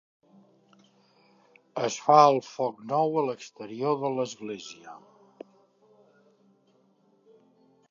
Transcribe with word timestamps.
Es 1.87 1.97
fa 2.05 2.15
el 2.29 2.37
foc 2.47 2.79
nou 2.93 3.19
a 3.21 3.25
l'exterior 3.27 3.95
de 4.07 4.11
l'església. 4.15 4.97